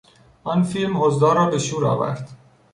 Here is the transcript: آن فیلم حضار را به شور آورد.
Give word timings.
آن 0.43 0.63
فیلم 0.63 1.01
حضار 1.03 1.35
را 1.35 1.45
به 1.49 1.59
شور 1.59 1.85
آورد. 1.85 2.29